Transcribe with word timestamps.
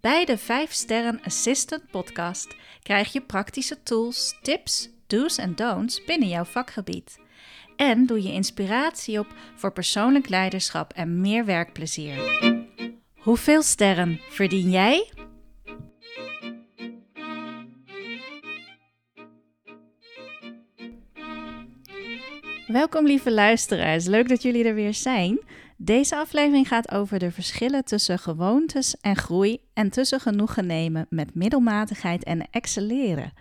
Bij 0.00 0.24
de 0.24 0.38
5 0.38 0.72
Sterren 0.72 1.20
Assistant 1.24 1.90
podcast 1.90 2.56
krijg 2.82 3.12
je 3.12 3.20
praktische 3.20 3.82
tools, 3.82 4.38
tips, 4.42 4.88
do's 5.06 5.38
en 5.38 5.54
don'ts 5.54 6.04
binnen 6.04 6.28
jouw 6.28 6.44
vakgebied. 6.44 7.18
En 7.76 8.06
doe 8.06 8.22
je 8.22 8.32
inspiratie 8.32 9.18
op 9.18 9.26
voor 9.54 9.72
persoonlijk 9.72 10.28
leiderschap 10.28 10.92
en 10.92 11.20
meer 11.20 11.44
werkplezier. 11.44 12.16
Hoeveel 13.16 13.62
sterren 13.62 14.20
verdien 14.28 14.70
jij? 14.70 15.12
Welkom 22.66 23.06
lieve 23.06 23.32
luisteraars, 23.32 24.06
leuk 24.06 24.28
dat 24.28 24.42
jullie 24.42 24.64
er 24.64 24.74
weer 24.74 24.94
zijn. 24.94 25.40
Deze 25.80 26.16
aflevering 26.16 26.68
gaat 26.68 26.90
over 26.90 27.18
de 27.18 27.30
verschillen 27.30 27.84
tussen 27.84 28.18
gewoontes 28.18 28.96
en 29.00 29.16
groei 29.16 29.60
en 29.72 29.90
tussen 29.90 30.20
genoegen 30.20 30.66
nemen 30.66 31.06
met 31.10 31.34
middelmatigheid 31.34 32.24
en 32.24 32.50
excelleren. 32.50 33.32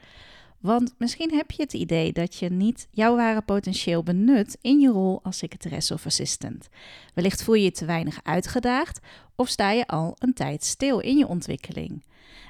Want 0.60 0.94
misschien 0.98 1.34
heb 1.34 1.52
je 1.52 1.64
het 1.64 1.74
idee 1.74 2.14
dat 2.14 2.36
je 2.36 2.50
niet 2.50 2.88
jouw 2.92 3.16
ware 3.16 3.42
potentieel 3.42 4.04
benut 4.04 4.58
in 4.62 4.80
je 4.80 4.90
rol 4.90 5.20
als 5.24 5.38
secretaresse 5.38 5.94
of 5.94 6.06
assistant. 6.06 6.70
Wellicht 7.14 7.44
voel 7.44 7.56
je 7.56 7.64
je 7.64 7.72
te 7.72 7.86
weinig 7.86 8.20
uitgedaagd 8.24 9.00
of 9.36 9.50
sta 9.50 9.72
je 9.72 9.88
al 9.88 10.16
een 10.20 10.34
tijd 10.34 10.64
stil 10.64 11.00
in 11.00 11.18
je 11.18 11.28
ontwikkeling. 11.28 12.04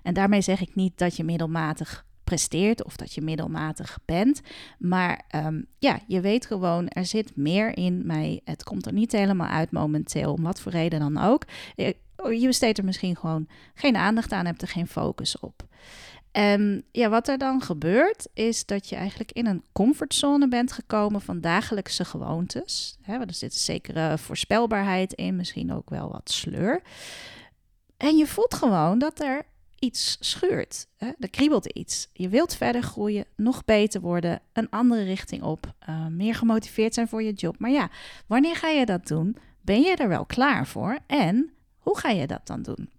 En 0.03 0.13
daarmee 0.13 0.41
zeg 0.41 0.61
ik 0.61 0.75
niet 0.75 0.97
dat 0.97 1.15
je 1.15 1.23
middelmatig 1.23 2.05
presteert 2.27 2.83
of 2.83 2.95
dat 2.95 3.13
je 3.13 3.21
middelmatig 3.21 3.99
bent. 4.05 4.41
Maar 4.79 5.21
um, 5.35 5.65
ja, 5.79 5.99
je 6.07 6.21
weet 6.21 6.45
gewoon, 6.45 6.87
er 6.87 7.05
zit 7.05 7.35
meer 7.35 7.77
in 7.77 8.05
mij. 8.05 8.41
Het 8.43 8.63
komt 8.63 8.85
er 8.85 8.93
niet 8.93 9.11
helemaal 9.11 9.47
uit 9.47 9.71
momenteel, 9.71 10.33
om 10.33 10.43
wat 10.43 10.59
voor 10.59 10.71
reden 10.71 10.99
dan 10.99 11.17
ook. 11.17 11.43
Je 12.15 12.45
besteedt 12.45 12.77
er 12.77 12.83
misschien 12.83 13.15
gewoon 13.15 13.47
geen 13.73 13.95
aandacht 13.95 14.31
aan, 14.31 14.45
hebt 14.45 14.61
er 14.61 14.67
geen 14.67 14.87
focus 14.87 15.39
op. 15.39 15.65
En 16.31 16.83
ja, 16.91 17.09
wat 17.09 17.27
er 17.27 17.37
dan 17.37 17.61
gebeurt, 17.61 18.27
is 18.33 18.65
dat 18.65 18.89
je 18.89 18.95
eigenlijk 18.95 19.31
in 19.31 19.45
een 19.45 19.63
comfortzone 19.71 20.47
bent 20.47 20.71
gekomen 20.71 21.21
van 21.21 21.41
dagelijkse 21.41 22.05
gewoontes. 22.05 22.97
Hè, 23.01 23.17
er 23.17 23.33
zit 23.33 23.53
een 23.53 23.59
zekere 23.59 24.17
voorspelbaarheid 24.17 25.13
in, 25.13 25.35
misschien 25.35 25.73
ook 25.73 25.89
wel 25.89 26.11
wat 26.11 26.31
sleur. 26.31 26.81
En 27.97 28.17
je 28.17 28.27
voelt 28.27 28.53
gewoon 28.53 28.99
dat 28.99 29.19
er 29.19 29.45
iets 29.79 30.17
schuurt. 30.19 30.87
Hè? 30.97 31.11
Er 31.19 31.29
kriebelt 31.29 31.65
iets. 31.65 32.09
Je 32.13 32.29
wilt 32.29 32.55
verder 32.55 32.81
groeien, 32.81 33.25
nog 33.35 33.65
beter 33.65 34.01
worden, 34.01 34.41
een 34.53 34.69
andere 34.69 35.03
richting 35.03 35.43
op, 35.43 35.73
uh, 35.89 36.07
meer 36.07 36.35
gemotiveerd 36.35 36.93
zijn 36.93 37.07
voor 37.07 37.23
je 37.23 37.33
job. 37.33 37.59
Maar 37.59 37.71
ja, 37.71 37.89
wanneer 38.27 38.55
ga 38.55 38.67
je 38.67 38.85
dat 38.85 39.07
doen? 39.07 39.37
Ben 39.61 39.81
je 39.81 39.95
er 39.95 40.07
wel 40.07 40.25
klaar 40.25 40.67
voor? 40.67 40.97
En 41.07 41.51
hoe 41.77 41.97
ga 41.97 42.09
je 42.09 42.27
dat 42.27 42.47
dan 42.47 42.61
doen? 42.61 42.89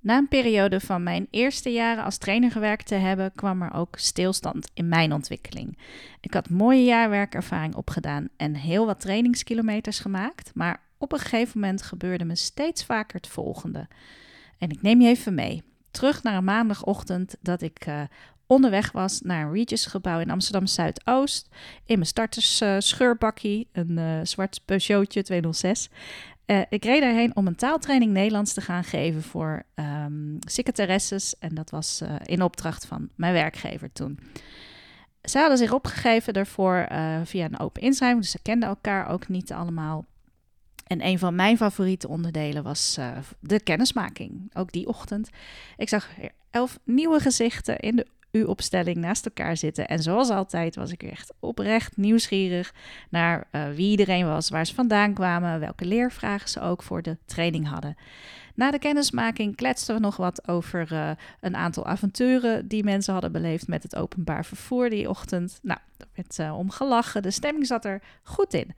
Na 0.00 0.16
een 0.16 0.28
periode 0.28 0.80
van 0.80 1.02
mijn 1.02 1.26
eerste 1.30 1.72
jaren 1.72 2.04
als 2.04 2.18
trainer 2.18 2.50
gewerkt 2.50 2.86
te 2.86 2.94
hebben, 2.94 3.32
kwam 3.34 3.62
er 3.62 3.72
ook 3.72 3.96
stilstand 3.98 4.70
in 4.74 4.88
mijn 4.88 5.12
ontwikkeling. 5.12 5.78
Ik 6.20 6.34
had 6.34 6.50
mooie 6.50 6.84
jaarwerkervaring 6.84 7.74
opgedaan 7.74 8.28
en 8.36 8.54
heel 8.54 8.86
wat 8.86 9.00
trainingskilometers 9.00 9.98
gemaakt, 9.98 10.50
maar 10.54 10.82
op 10.98 11.12
een 11.12 11.18
gegeven 11.18 11.60
moment 11.60 11.82
gebeurde 11.82 12.24
me 12.24 12.36
steeds 12.36 12.84
vaker 12.84 13.16
het 13.16 13.28
volgende. 13.28 13.88
En 14.58 14.70
ik 14.70 14.82
neem 14.82 15.00
je 15.00 15.08
even 15.08 15.34
mee. 15.34 15.62
Terug 15.90 16.22
naar 16.22 16.36
een 16.36 16.44
maandagochtend 16.44 17.36
dat 17.40 17.62
ik 17.62 17.86
uh, 17.86 18.02
onderweg 18.46 18.92
was 18.92 19.20
naar 19.20 19.46
een 19.46 19.52
Regis 19.52 19.86
gebouw 19.86 20.20
in 20.20 20.30
Amsterdam 20.30 20.66
Zuidoost. 20.66 21.48
In 21.84 21.94
mijn 21.94 22.06
starters 22.06 22.60
uh, 22.60 22.78
een 23.72 23.90
uh, 23.90 24.20
zwart 24.22 24.60
Peugeotje 24.64 25.22
206. 25.22 25.88
ik 26.68 26.84
reed 26.84 27.00
daarheen 27.00 27.36
om 27.36 27.46
een 27.46 27.56
taaltraining 27.56 28.12
Nederlands 28.12 28.52
te 28.52 28.60
gaan 28.60 28.84
geven 28.84 29.22
voor 29.22 29.62
um, 29.74 30.38
secretaresses. 30.40 31.38
En 31.38 31.54
dat 31.54 31.70
was 31.70 32.02
in 32.24 32.42
opdracht 32.42 32.86
van 32.86 33.08
mijn 33.14 33.32
werkgever 33.32 33.92
toen. 33.92 34.18
Zij 35.22 35.40
hadden 35.40 35.58
zich 35.58 35.72
opgegeven 35.72 36.32
daarvoor 36.32 36.88
via 37.24 37.44
een 37.44 37.58
open 37.58 37.82
inschrijving, 37.82 38.22
dus 38.22 38.30
ze 38.30 38.42
kenden 38.42 38.68
elkaar 38.68 39.08
ook 39.08 39.28
niet 39.28 39.52
allemaal. 39.52 40.06
En 40.88 41.06
een 41.06 41.18
van 41.18 41.34
mijn 41.34 41.56
favoriete 41.56 42.08
onderdelen 42.08 42.62
was 42.62 42.96
uh, 42.98 43.16
de 43.40 43.60
kennismaking. 43.60 44.50
Ook 44.54 44.72
die 44.72 44.86
ochtend. 44.86 45.28
Ik 45.76 45.88
zag 45.88 46.08
elf 46.50 46.78
nieuwe 46.84 47.20
gezichten 47.20 47.78
in 47.78 47.96
de 47.96 48.06
U-opstelling 48.30 48.96
naast 48.96 49.24
elkaar 49.24 49.56
zitten. 49.56 49.88
En 49.88 50.02
zoals 50.02 50.30
altijd 50.30 50.76
was 50.76 50.92
ik 50.92 51.02
echt 51.02 51.32
oprecht 51.40 51.96
nieuwsgierig 51.96 52.74
naar 53.10 53.48
uh, 53.52 53.68
wie 53.68 53.90
iedereen 53.90 54.26
was, 54.26 54.50
waar 54.50 54.66
ze 54.66 54.74
vandaan 54.74 55.14
kwamen, 55.14 55.60
welke 55.60 55.84
leervragen 55.84 56.48
ze 56.48 56.60
ook 56.60 56.82
voor 56.82 57.02
de 57.02 57.18
training 57.24 57.68
hadden. 57.68 57.96
Na 58.54 58.70
de 58.70 58.78
kennismaking 58.78 59.56
kletsten 59.56 59.94
we 59.94 60.00
nog 60.00 60.16
wat 60.16 60.48
over 60.48 60.92
uh, 60.92 61.10
een 61.40 61.56
aantal 61.56 61.86
avonturen 61.86 62.68
die 62.68 62.84
mensen 62.84 63.12
hadden 63.12 63.32
beleefd 63.32 63.68
met 63.68 63.82
het 63.82 63.96
openbaar 63.96 64.44
vervoer 64.44 64.90
die 64.90 65.08
ochtend. 65.08 65.58
Nou, 65.62 65.80
er 65.96 66.06
werd 66.14 66.38
uh, 66.38 66.58
om 66.58 66.70
gelachen, 66.70 67.22
de 67.22 67.30
stemming 67.30 67.66
zat 67.66 67.84
er 67.84 68.02
goed 68.22 68.54
in 68.54 68.74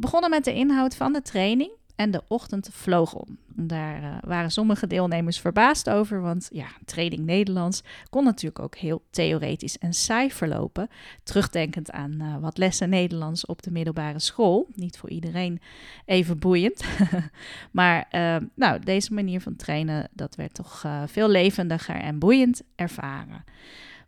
begonnen 0.00 0.30
met 0.30 0.44
de 0.44 0.54
inhoud 0.54 0.94
van 0.94 1.12
de 1.12 1.22
training 1.22 1.70
en 2.00 2.10
de 2.10 2.22
ochtend 2.28 2.68
vloog 2.72 3.14
om. 3.14 3.38
Daar 3.46 4.02
uh, 4.02 4.16
waren 4.20 4.50
sommige 4.50 4.86
deelnemers 4.86 5.40
verbaasd 5.40 5.90
over, 5.90 6.20
want 6.20 6.48
ja, 6.52 6.66
training 6.84 7.24
Nederlands 7.24 7.82
kon 8.10 8.24
natuurlijk 8.24 8.58
ook 8.58 8.76
heel 8.76 9.02
theoretisch 9.10 9.78
en 9.78 9.92
saai 9.92 10.30
verlopen. 10.32 10.88
Terugdenkend 11.22 11.90
aan 11.90 12.16
uh, 12.22 12.36
wat 12.36 12.58
lessen 12.58 12.88
Nederlands 12.88 13.46
op 13.46 13.62
de 13.62 13.70
middelbare 13.70 14.18
school. 14.18 14.68
Niet 14.74 14.98
voor 14.98 15.10
iedereen 15.10 15.60
even 16.04 16.38
boeiend. 16.38 16.84
maar 17.70 18.08
uh, 18.12 18.36
nou, 18.54 18.80
deze 18.80 19.14
manier 19.14 19.40
van 19.40 19.56
trainen, 19.56 20.08
dat 20.12 20.34
werd 20.34 20.54
toch 20.54 20.84
veel 21.06 21.28
levendiger 21.28 21.96
en 21.96 22.18
boeiend 22.18 22.62
ervaren. 22.74 23.44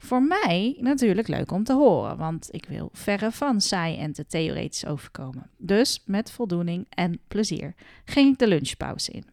Voor 0.05 0.23
mij 0.23 0.77
natuurlijk 0.81 1.29
leuk 1.29 1.53
om 1.53 1.65
te 1.65 1.73
horen, 1.73 2.17
want 2.17 2.49
ik 2.51 2.65
wil 2.65 2.89
verre 2.93 3.33
van 3.33 3.61
saai 3.61 3.97
en 3.97 4.13
te 4.13 4.27
theoretisch 4.27 4.87
overkomen. 4.87 5.51
Dus 5.57 6.03
met 6.07 6.31
voldoening 6.31 6.87
en 6.89 7.21
plezier 7.29 7.75
ging 8.05 8.33
ik 8.33 8.39
de 8.39 8.47
lunchpauze 8.47 9.11
in. 9.11 9.25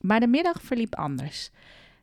Maar 0.00 0.20
de 0.20 0.26
middag 0.26 0.62
verliep 0.62 0.94
anders. 0.94 1.50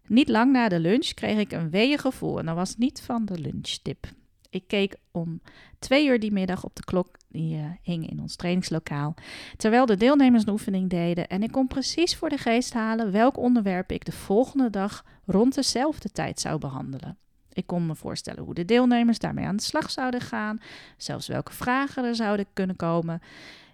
Niet 0.07 0.29
lang 0.29 0.51
na 0.51 0.69
de 0.69 0.79
lunch 0.79 1.13
kreeg 1.13 1.37
ik 1.37 1.51
een 1.51 1.69
weeën 1.69 1.97
gevoel 1.97 2.39
en 2.39 2.45
dat 2.45 2.55
was 2.55 2.77
niet 2.77 3.01
van 3.01 3.25
de 3.25 3.39
lunchtip. 3.39 4.07
Ik 4.49 4.67
keek 4.67 4.95
om 5.11 5.41
twee 5.79 6.07
uur 6.07 6.19
die 6.19 6.31
middag 6.31 6.63
op 6.63 6.75
de 6.75 6.83
klok 6.83 7.15
die 7.27 7.55
uh, 7.57 7.65
hing 7.81 8.09
in 8.09 8.21
ons 8.21 8.35
trainingslokaal, 8.35 9.13
terwijl 9.57 9.85
de 9.85 9.97
deelnemers 9.97 10.43
een 10.45 10.53
oefening 10.53 10.89
deden 10.89 11.27
en 11.27 11.43
ik 11.43 11.51
kon 11.51 11.67
precies 11.67 12.15
voor 12.15 12.29
de 12.29 12.37
geest 12.37 12.73
halen 12.73 13.11
welk 13.11 13.37
onderwerp 13.37 13.91
ik 13.91 14.05
de 14.05 14.11
volgende 14.11 14.69
dag 14.69 15.05
rond 15.25 15.55
dezelfde 15.55 16.11
tijd 16.11 16.39
zou 16.39 16.59
behandelen. 16.59 17.17
Ik 17.55 17.67
kon 17.67 17.85
me 17.85 17.95
voorstellen 17.95 18.43
hoe 18.43 18.53
de 18.53 18.65
deelnemers 18.65 19.19
daarmee 19.19 19.45
aan 19.45 19.55
de 19.55 19.63
slag 19.63 19.91
zouden 19.91 20.21
gaan, 20.21 20.59
zelfs 20.97 21.27
welke 21.27 21.53
vragen 21.53 22.03
er 22.03 22.15
zouden 22.15 22.45
kunnen 22.53 22.75
komen. 22.75 23.21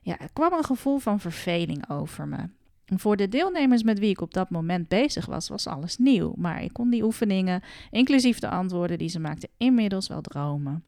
Ja, 0.01 0.19
er 0.19 0.29
kwam 0.33 0.53
een 0.53 0.63
gevoel 0.63 0.97
van 0.97 1.19
verveling 1.19 1.89
over 1.89 2.27
me. 2.27 2.37
voor 2.85 3.17
de 3.17 3.27
deelnemers 3.27 3.83
met 3.83 3.99
wie 3.99 4.09
ik 4.09 4.21
op 4.21 4.33
dat 4.33 4.49
moment 4.49 4.87
bezig 4.87 5.25
was, 5.25 5.49
was 5.49 5.67
alles 5.67 5.97
nieuw. 5.97 6.33
Maar 6.37 6.63
ik 6.63 6.73
kon 6.73 6.89
die 6.89 7.03
oefeningen, 7.03 7.61
inclusief 7.91 8.39
de 8.39 8.49
antwoorden 8.49 8.97
die 8.97 9.09
ze 9.09 9.19
maakten, 9.19 9.49
inmiddels 9.57 10.07
wel 10.07 10.22
dromen. 10.22 10.84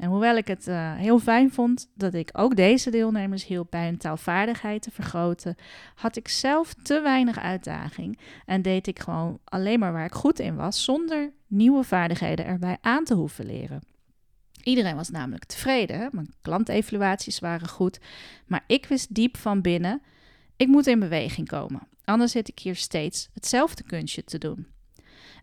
En 0.00 0.08
hoewel 0.08 0.36
ik 0.36 0.46
het 0.46 0.68
uh, 0.68 0.94
heel 0.94 1.18
fijn 1.18 1.52
vond 1.52 1.90
dat 1.94 2.14
ik 2.14 2.30
ook 2.32 2.56
deze 2.56 2.90
deelnemers 2.90 3.46
hielp 3.46 3.70
bij 3.70 3.84
hun 3.84 3.98
taalvaardigheid 3.98 4.82
te 4.82 4.90
vergroten, 4.90 5.56
had 5.94 6.16
ik 6.16 6.28
zelf 6.28 6.74
te 6.74 7.00
weinig 7.00 7.38
uitdaging 7.38 8.18
en 8.46 8.62
deed 8.62 8.86
ik 8.86 8.98
gewoon 8.98 9.38
alleen 9.44 9.78
maar 9.78 9.92
waar 9.92 10.04
ik 10.04 10.12
goed 10.12 10.38
in 10.38 10.56
was, 10.56 10.84
zonder 10.84 11.32
nieuwe 11.46 11.84
vaardigheden 11.84 12.44
erbij 12.44 12.78
aan 12.80 13.04
te 13.04 13.14
hoeven 13.14 13.46
leren. 13.46 13.82
Iedereen 14.62 14.96
was 14.96 15.10
namelijk 15.10 15.44
tevreden, 15.44 16.08
mijn 16.12 16.34
klantevaluaties 16.42 17.38
waren 17.38 17.68
goed, 17.68 18.00
maar 18.46 18.64
ik 18.66 18.86
wist 18.86 19.14
diep 19.14 19.36
van 19.36 19.60
binnen, 19.60 20.02
ik 20.56 20.66
moet 20.66 20.86
in 20.86 20.98
beweging 20.98 21.48
komen. 21.48 21.88
Anders 22.04 22.32
zit 22.32 22.48
ik 22.48 22.58
hier 22.58 22.76
steeds 22.76 23.28
hetzelfde 23.34 23.82
kunstje 23.82 24.24
te 24.24 24.38
doen. 24.38 24.66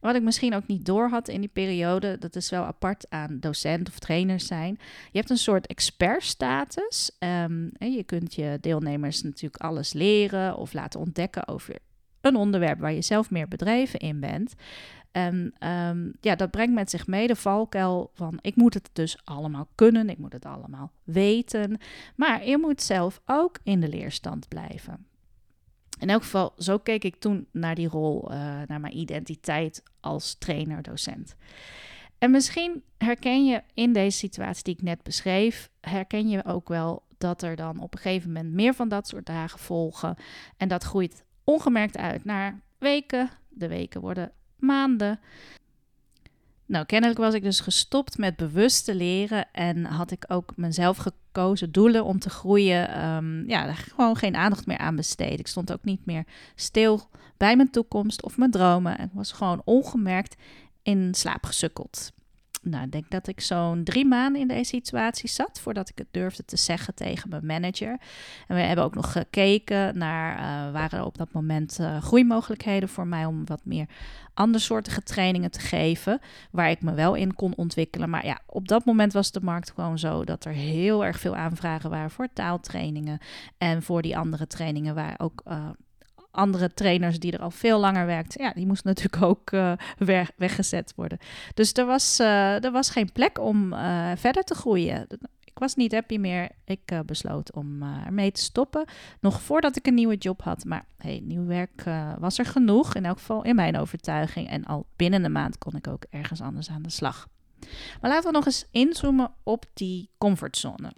Wat 0.02 0.16
ik 0.16 0.22
misschien 0.22 0.56
ook 0.56 0.68
niet 0.68 0.86
door 0.86 1.10
had 1.10 1.28
in 1.28 1.40
die 1.40 1.50
periode, 1.54 2.18
dat 2.18 2.36
is 2.36 2.50
wel 2.50 2.64
apart 2.64 3.10
aan 3.10 3.38
docent 3.40 3.88
of 3.88 4.00
trainers 4.00 4.48
zijn. 4.48 4.78
Je 5.12 5.18
hebt 5.18 5.30
een 5.30 5.38
soort 5.38 5.68
expertstatus. 5.68 7.12
Um, 7.20 7.72
je 7.80 8.04
kunt 8.04 8.36
je 8.36 8.58
deelnemers 8.62 9.24
natuurlijk 9.24 9.64
alles 9.64 9.94
leren 9.94 10.58
of 10.58 10.74
laten 10.74 11.00
ontdekken 11.00 11.48
over 11.48 11.76
een 12.22 12.36
onderwerp 12.36 12.80
waar 12.80 12.94
je 12.94 13.02
zelf 13.02 13.30
meer 13.30 13.48
bedreven 13.48 14.00
in 14.00 14.20
bent. 14.20 14.54
En 15.12 15.54
ehm, 15.60 16.12
ja, 16.22 16.36
dat 16.36 16.52
brengt 16.52 16.74
met 16.74 16.90
zich 16.90 17.08
mee 17.08 17.28
de 17.28 17.36
valkuil 17.36 18.12
van 18.14 18.40
ik 18.42 18.56
moet 18.56 18.74
het 18.74 18.90
dus 18.94 19.18
allemaal 19.24 19.68
kunnen, 19.76 20.10
ik 20.10 20.18
moet 20.18 20.34
het 20.34 20.46
allemaal 20.46 20.92
weten. 21.04 21.80
Maar 22.16 22.48
je 22.48 22.58
moet 22.58 22.82
zelf 22.82 23.22
ook 23.26 23.60
in 23.64 23.80
de 23.80 23.90
leerstand 23.90 24.48
blijven. 24.48 25.06
In 26.00 26.10
elk 26.10 26.24
geval, 26.24 26.54
zo 26.58 26.78
keek 26.78 27.04
ik 27.04 27.16
toen 27.16 27.48
naar 27.52 27.76
die 27.76 27.88
rol, 27.88 28.32
uh, 28.32 28.38
naar 28.68 28.80
mijn 28.80 28.98
identiteit 28.98 29.84
als 30.00 30.36
trainer-docent. 30.38 31.36
En 32.18 32.32
misschien 32.32 32.84
herken 32.98 33.46
je 33.46 33.62
in 33.74 33.94
deze 33.94 34.18
situatie 34.18 34.64
die 34.64 34.74
ik 34.74 34.82
net 34.82 35.04
beschreef, 35.04 35.70
herken 35.82 36.30
je 36.30 36.46
ook 36.46 36.68
wel 36.68 37.06
dat 37.18 37.42
er 37.42 37.56
dan 37.56 37.80
op 37.80 37.94
een 37.94 38.00
gegeven 38.00 38.32
moment 38.32 38.54
meer 38.54 38.74
van 38.74 38.90
dat 38.90 39.08
soort 39.08 39.26
dagen 39.26 39.60
volgen. 39.60 40.16
En 40.58 40.68
dat 40.68 40.84
groeit 40.84 41.24
ongemerkt 41.44 41.98
uit 41.98 42.26
naar 42.26 42.62
weken. 42.78 43.30
De 43.50 43.68
weken 43.68 44.02
worden 44.02 44.32
maanden. 44.56 45.20
Nou, 46.68 46.86
kennelijk 46.86 47.20
was 47.20 47.34
ik 47.34 47.44
dus 47.44 47.60
gestopt 47.60 48.18
met 48.18 48.36
bewust 48.36 48.86
te 48.86 48.96
leren 48.96 49.52
en 49.52 49.86
had 49.86 50.12
ik 50.12 50.26
ook 50.28 50.54
mezelf 50.56 50.98
gekozen 50.98 51.72
doelen 51.72 52.06
om 52.06 52.20
te 52.20 52.30
groeien. 52.30 53.06
Um, 53.08 53.50
ja, 53.50 53.74
gewoon 53.74 54.16
geen 54.16 54.36
aandacht 54.36 54.66
meer 54.66 54.78
aan 54.78 54.96
besteed. 54.96 55.40
Ik 55.40 55.48
stond 55.48 55.72
ook 55.72 55.84
niet 55.84 56.06
meer 56.06 56.24
stil 56.56 57.10
bij 57.38 57.56
mijn 57.56 57.72
toekomst 57.72 58.24
of 58.24 58.38
mijn 58.38 58.52
dromen. 58.52 59.00
Ik 59.00 59.10
was 59.14 59.32
gewoon 59.32 59.62
ongemerkt 59.66 60.36
in 60.82 61.14
slaap 61.14 61.46
gesukkeld 61.46 62.12
nou, 62.62 62.84
ik 62.84 62.92
denk 62.92 63.10
dat 63.10 63.28
ik 63.28 63.42
zo'n 63.42 63.84
drie 63.84 64.06
maanden 64.06 64.42
in 64.42 64.48
deze 64.48 64.64
situatie 64.64 65.30
zat 65.30 65.60
voordat 65.60 65.90
ik 65.90 65.98
het 65.98 66.08
durfde 66.12 66.46
te 66.46 66.58
zeggen 66.58 66.96
tegen 66.96 67.30
mijn 67.30 67.46
manager. 67.46 67.98
En 68.48 68.56
we 68.56 68.62
hebben 68.62 68.86
ook 68.86 68.96
nog 68.96 69.12
gekeken 69.12 69.98
naar 69.98 70.36
uh, 70.38 70.72
waren 70.74 71.00
er 71.00 71.06
op 71.06 71.18
dat 71.18 71.32
moment 71.32 71.78
uh, 71.82 72.02
groeimogelijkheden 72.02 72.90
voor 72.90 73.08
mij 73.08 73.26
om 73.26 73.46
wat 73.46 73.62
meer 73.64 73.88
andersoortige 74.34 75.04
trainingen 75.04 75.52
te 75.52 75.60
geven, 75.60 76.20
waar 76.52 76.70
ik 76.70 76.82
me 76.82 76.94
wel 76.94 77.16
in 77.16 77.34
kon 77.34 77.56
ontwikkelen. 77.56 78.10
Maar 78.10 78.26
ja, 78.26 78.40
op 78.46 78.68
dat 78.68 78.86
moment 78.86 79.14
was 79.14 79.32
de 79.32 79.42
markt 79.42 79.72
gewoon 79.72 80.00
zo 80.00 80.24
dat 80.24 80.46
er 80.46 80.54
heel 80.54 81.06
erg 81.06 81.20
veel 81.20 81.36
aanvragen 81.36 81.90
waren 81.90 82.12
voor 82.12 82.28
taaltrainingen 82.34 83.20
en 83.58 83.84
voor 83.84 84.02
die 84.02 84.18
andere 84.18 84.48
trainingen 84.48 84.96
waar 84.96 85.16
ook 85.18 85.42
uh, 85.48 85.70
andere 86.38 86.74
trainers 86.74 87.20
die 87.20 87.32
er 87.32 87.42
al 87.42 87.52
veel 87.52 87.80
langer 87.80 88.06
werkt, 88.06 88.40
ja, 88.40 88.54
die 88.54 88.66
moesten 88.66 88.88
natuurlijk 88.88 89.24
ook 89.32 89.52
uh, 89.52 89.72
weggezet 90.36 90.94
worden. 90.96 91.18
Dus 91.54 91.74
er 91.74 91.86
was, 91.86 92.20
uh, 92.20 92.64
er 92.64 92.72
was 92.72 92.90
geen 92.90 93.12
plek 93.12 93.40
om 93.40 93.74
uh, 93.74 94.12
verder 94.16 94.44
te 94.44 94.54
groeien. 94.54 95.08
Ik 95.44 95.60
was 95.64 95.76
niet 95.76 95.92
happy 95.92 96.18
meer. 96.18 96.50
Ik 96.66 97.02
besloot 97.06 97.54
om 97.54 97.84
ermee 97.84 98.32
te 98.32 98.42
stoppen. 98.42 98.86
Nog 99.20 99.42
voordat 99.42 99.76
ik 99.76 99.88
een 99.88 99.94
nieuwe 99.94 100.16
job 100.16 100.42
had. 100.42 100.66
Maar 100.66 100.86
hey, 100.98 101.20
nieuw 101.24 101.46
werk 101.46 101.84
was 102.20 102.38
er 102.38 102.46
genoeg. 102.46 102.96
In 102.96 103.06
elk 103.06 103.18
geval 103.18 103.44
in 103.44 103.56
mijn 103.56 103.78
overtuiging. 103.78 104.50
En 104.50 104.66
al 104.66 104.86
binnen 104.96 105.24
een 105.24 105.32
maand 105.32 105.58
kon 105.58 105.76
ik 105.76 105.88
ook 105.88 106.06
ergens 106.10 106.42
anders 106.42 106.70
aan 106.70 106.82
de 106.82 106.90
slag. 106.90 107.28
Maar 108.02 108.12
laten 108.12 108.30
we 108.30 108.36
nog 108.36 108.46
eens 108.46 108.68
inzoomen 108.72 109.32
op 109.44 109.66
die 109.74 110.10
comfortzone. 110.18 110.92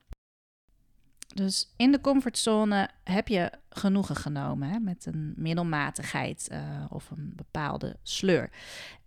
Dus 1.33 1.73
in 1.75 1.91
de 1.91 2.01
comfortzone 2.01 2.89
heb 3.03 3.27
je 3.27 3.51
genoegen 3.69 4.15
genomen 4.15 4.69
hè, 4.69 4.79
met 4.79 5.05
een 5.05 5.33
middelmatigheid 5.35 6.49
uh, 6.51 6.85
of 6.89 7.11
een 7.11 7.33
bepaalde 7.35 7.95
sleur. 8.03 8.49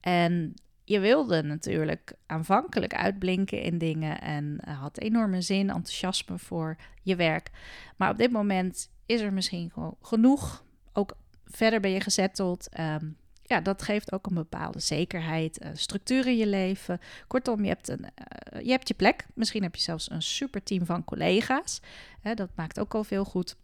En 0.01 0.55
je 0.85 1.01
wilde 1.01 1.43
natuurlijk 1.43 2.13
aanvankelijk 2.27 2.95
uitblinken 2.95 3.63
in 3.63 3.79
dingen 3.79 4.21
en 4.21 4.61
had 4.69 4.99
enorme 4.99 5.41
zin, 5.41 5.71
enthousiasme 5.71 6.39
voor 6.39 6.77
je 7.03 7.17
werk. 7.17 7.51
Maar 7.97 8.11
op 8.11 8.19
dit 8.19 8.31
moment 8.31 8.91
is 9.07 9.21
er 9.21 9.33
misschien 9.33 9.71
gewoon 9.71 9.97
genoeg. 10.03 10.65
Ook 10.93 11.17
verder 11.45 11.81
ben 11.81 11.91
je 11.91 12.01
gezetteld. 12.01 12.69
Um, 12.81 13.17
ja, 13.53 13.61
dat 13.61 13.83
geeft 13.83 14.13
ook 14.13 14.27
een 14.27 14.35
bepaalde 14.35 14.81
zekerheid, 14.81 15.63
uh, 15.65 15.71
structuur 15.75 16.27
in 16.27 16.37
je 16.37 16.47
leven. 16.47 17.01
Kortom, 17.27 17.63
je 17.63 17.69
hebt, 17.69 17.89
een, 17.89 18.05
uh, 18.05 18.63
je 18.63 18.71
hebt 18.71 18.89
je 18.89 18.95
plek. 18.95 19.27
Misschien 19.35 19.63
heb 19.63 19.75
je 19.75 19.83
zelfs 19.83 20.11
een 20.11 20.23
super 20.23 20.63
team 20.63 20.87
van 20.87 21.05
collega's. 21.05 21.81
Hè, 22.21 22.35
dat 22.35 22.51
maakt 22.55 22.81
ook 22.81 22.95
al 22.95 23.05
veel 23.05 23.25
goed. 23.25 23.57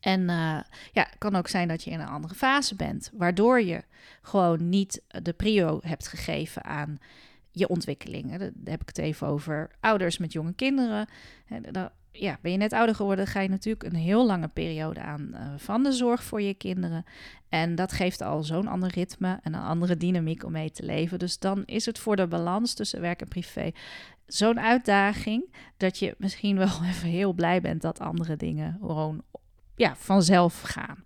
En 0.00 0.20
uh, 0.20 0.60
ja, 0.92 1.02
het 1.02 1.18
kan 1.18 1.36
ook 1.36 1.48
zijn 1.48 1.68
dat 1.68 1.84
je 1.84 1.90
in 1.90 2.00
een 2.00 2.06
andere 2.06 2.34
fase 2.34 2.74
bent, 2.74 3.10
waardoor 3.12 3.62
je 3.62 3.84
gewoon 4.22 4.68
niet 4.68 5.02
de 5.22 5.32
prio 5.32 5.80
hebt 5.82 6.08
gegeven 6.08 6.64
aan 6.64 6.98
je 7.50 7.68
ontwikkeling. 7.68 8.30
Daar 8.30 8.50
heb 8.64 8.80
ik 8.80 8.88
het 8.88 8.98
even 8.98 9.26
over 9.26 9.70
ouders 9.80 10.18
met 10.18 10.32
jonge 10.32 10.54
kinderen 10.54 11.08
ja, 12.12 12.38
ben 12.42 12.52
je 12.52 12.58
net 12.58 12.72
ouder 12.72 12.94
geworden, 12.94 13.26
ga 13.26 13.40
je 13.40 13.48
natuurlijk 13.48 13.84
een 13.84 13.94
heel 13.94 14.26
lange 14.26 14.48
periode 14.48 15.00
aan 15.00 15.30
uh, 15.32 15.52
van 15.56 15.82
de 15.82 15.92
zorg 15.92 16.24
voor 16.24 16.42
je 16.42 16.54
kinderen. 16.54 17.04
En 17.48 17.74
dat 17.74 17.92
geeft 17.92 18.20
al 18.20 18.42
zo'n 18.42 18.66
ander 18.66 18.90
ritme 18.90 19.38
en 19.42 19.54
een 19.54 19.60
andere 19.60 19.96
dynamiek 19.96 20.44
om 20.44 20.52
mee 20.52 20.70
te 20.70 20.84
leven. 20.84 21.18
Dus 21.18 21.38
dan 21.38 21.62
is 21.64 21.86
het 21.86 21.98
voor 21.98 22.16
de 22.16 22.26
balans 22.26 22.74
tussen 22.74 23.00
werk 23.00 23.20
en 23.20 23.28
privé 23.28 23.72
zo'n 24.26 24.60
uitdaging 24.60 25.54
dat 25.76 25.98
je 25.98 26.14
misschien 26.18 26.56
wel 26.56 26.84
even 26.90 27.08
heel 27.08 27.32
blij 27.32 27.60
bent 27.60 27.82
dat 27.82 28.00
andere 28.00 28.36
dingen 28.36 28.76
gewoon 28.80 29.22
ja, 29.76 29.96
vanzelf 29.96 30.60
gaan. 30.60 31.04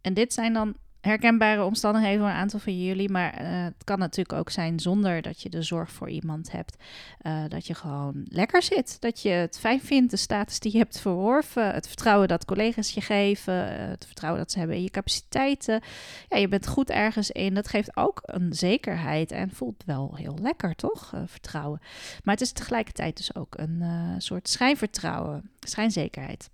En 0.00 0.14
dit 0.14 0.32
zijn 0.32 0.52
dan 0.52 0.76
herkenbare 1.00 1.64
omstandigheden 1.64 2.18
voor 2.18 2.28
een 2.28 2.34
aantal 2.34 2.58
van 2.58 2.84
jullie. 2.84 3.08
Maar 3.08 3.42
uh, 3.42 3.64
het 3.64 3.84
kan 3.84 3.98
natuurlijk 3.98 4.38
ook 4.38 4.50
zijn 4.50 4.80
zonder 4.80 5.22
dat 5.22 5.42
je 5.42 5.48
de 5.48 5.62
zorg 5.62 5.90
voor 5.90 6.08
iemand 6.08 6.52
hebt. 6.52 6.76
Uh, 7.22 7.44
dat 7.48 7.66
je 7.66 7.74
gewoon 7.74 8.26
lekker 8.28 8.62
zit. 8.62 9.00
Dat 9.00 9.22
je 9.22 9.28
het 9.28 9.58
fijn 9.58 9.80
vindt, 9.80 10.10
de 10.10 10.16
status 10.16 10.58
die 10.58 10.72
je 10.72 10.78
hebt 10.78 11.00
verworven. 11.00 11.74
Het 11.74 11.86
vertrouwen 11.86 12.28
dat 12.28 12.44
collega's 12.44 12.90
je 12.90 13.00
geven. 13.00 13.72
Uh, 13.72 13.88
het 13.88 14.06
vertrouwen 14.06 14.40
dat 14.40 14.52
ze 14.52 14.58
hebben 14.58 14.76
in 14.76 14.82
je 14.82 14.90
capaciteiten. 14.90 15.80
Ja, 16.28 16.36
je 16.36 16.48
bent 16.48 16.66
goed 16.66 16.90
ergens 16.90 17.30
in. 17.30 17.54
Dat 17.54 17.68
geeft 17.68 17.96
ook 17.96 18.20
een 18.22 18.54
zekerheid 18.54 19.30
en 19.30 19.50
voelt 19.50 19.82
wel 19.86 20.14
heel 20.14 20.38
lekker, 20.40 20.74
toch? 20.74 21.12
vertrouwen. 21.26 21.80
Maar 22.24 22.34
het 22.34 22.42
is 22.42 22.52
tegelijkertijd 22.52 23.16
dus 23.16 23.34
ook 23.34 23.58
een 23.58 23.84
soort 24.18 24.48
schijnvertrouwen, 24.48 25.50
schijnzekerheid. 25.60 26.50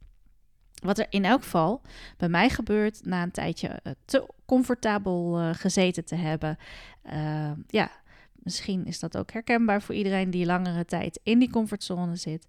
Wat 0.85 0.99
er 0.99 1.07
in 1.11 1.25
elk 1.25 1.43
geval 1.43 1.81
bij 2.17 2.29
mij 2.29 2.49
gebeurt 2.49 3.05
na 3.05 3.23
een 3.23 3.31
tijdje 3.31 3.69
eh, 3.69 3.93
te 4.05 4.27
comfortabel 4.47 5.41
uh, 5.41 5.51
gezeten 5.53 6.05
te 6.05 6.15
hebben. 6.15 6.57
Uh, 7.13 7.51
ja, 7.67 7.91
misschien 8.33 8.87
is 8.87 8.99
dat 8.99 9.17
ook 9.17 9.33
herkenbaar 9.33 9.83
voor 9.83 9.95
iedereen 9.95 10.31
die 10.31 10.47
langere 10.47 10.85
tijd 10.85 11.21
in 11.23 11.39
die 11.39 11.51
comfortzone 11.51 12.17
zit. 12.17 12.47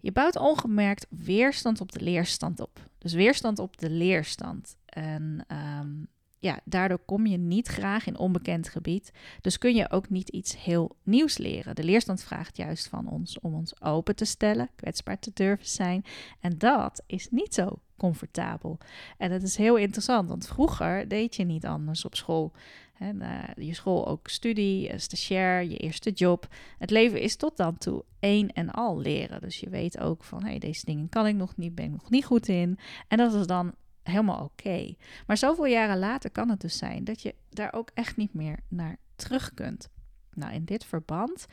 Je 0.00 0.12
bouwt 0.12 0.36
ongemerkt 0.36 1.06
weerstand 1.10 1.80
op 1.80 1.92
de 1.92 2.00
leerstand 2.00 2.60
op. 2.60 2.80
Dus 2.98 3.12
weerstand 3.12 3.58
op 3.58 3.78
de 3.78 3.90
leerstand. 3.90 4.76
En 4.86 5.46
um, 5.80 6.08
ja, 6.38 6.60
daardoor 6.64 6.98
kom 6.98 7.26
je 7.26 7.36
niet 7.36 7.68
graag 7.68 8.06
in 8.06 8.18
onbekend 8.18 8.68
gebied. 8.68 9.12
Dus 9.40 9.58
kun 9.58 9.74
je 9.74 9.90
ook 9.90 10.10
niet 10.10 10.28
iets 10.28 10.64
heel 10.64 10.96
nieuws 11.02 11.38
leren. 11.38 11.74
De 11.74 11.84
leerstand 11.84 12.22
vraagt 12.22 12.56
juist 12.56 12.88
van 12.88 13.08
ons 13.08 13.40
om 13.40 13.54
ons 13.54 13.82
open 13.82 14.16
te 14.16 14.24
stellen, 14.24 14.70
kwetsbaar 14.76 15.18
te 15.18 15.30
durven 15.34 15.66
zijn. 15.66 16.04
En 16.40 16.58
dat 16.58 17.02
is 17.06 17.28
niet 17.30 17.54
zo 17.54 17.78
comfortabel. 17.96 18.78
En 19.18 19.30
dat 19.30 19.42
is 19.42 19.56
heel 19.56 19.76
interessant, 19.76 20.28
want 20.28 20.46
vroeger 20.46 21.08
deed 21.08 21.36
je 21.36 21.44
niet 21.44 21.66
anders 21.66 22.04
op 22.04 22.14
school. 22.14 22.52
He, 22.92 23.12
je 23.56 23.74
school 23.74 24.08
ook 24.08 24.28
studie, 24.28 24.98
stagiair, 24.98 25.64
je 25.64 25.76
eerste 25.76 26.10
job. 26.10 26.48
Het 26.78 26.90
leven 26.90 27.20
is 27.20 27.36
tot 27.36 27.56
dan 27.56 27.78
toe 27.78 28.04
één 28.20 28.52
en 28.52 28.70
al 28.70 28.98
leren. 28.98 29.40
Dus 29.40 29.60
je 29.60 29.68
weet 29.68 29.98
ook 29.98 30.24
van, 30.24 30.44
hey, 30.44 30.58
deze 30.58 30.84
dingen 30.84 31.08
kan 31.08 31.26
ik 31.26 31.34
nog 31.34 31.56
niet, 31.56 31.74
ben 31.74 31.84
ik 31.84 31.90
nog 31.90 32.10
niet 32.10 32.24
goed 32.24 32.48
in. 32.48 32.78
En 33.08 33.18
dat 33.18 33.34
is 33.34 33.46
dan 33.46 33.74
helemaal 34.08 34.44
oké. 34.44 34.94
Maar 35.26 35.36
zoveel 35.36 35.66
jaren 35.66 35.98
later 35.98 36.30
kan 36.30 36.48
het 36.48 36.60
dus 36.60 36.78
zijn 36.78 37.04
dat 37.04 37.22
je 37.22 37.34
daar 37.50 37.72
ook 37.72 37.90
echt 37.94 38.16
niet 38.16 38.34
meer 38.34 38.58
naar 38.68 38.96
terug 39.16 39.54
kunt. 39.54 39.88
Nou, 40.34 40.52
in 40.52 40.64
dit 40.64 40.84
verband 40.84 41.46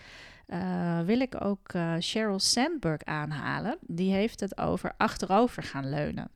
uh, 0.47 0.99
wil 1.01 1.19
ik 1.19 1.43
ook 1.43 1.73
uh, 1.73 1.93
Sheryl 1.99 2.39
Sandberg 2.39 3.03
aanhalen. 3.03 3.77
Die 3.81 4.13
heeft 4.13 4.39
het 4.39 4.57
over 4.57 4.93
achterover 4.97 5.63
gaan 5.63 5.89
leunen. 5.89 6.29